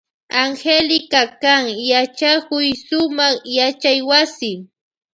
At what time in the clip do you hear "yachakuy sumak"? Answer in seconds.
1.91-3.35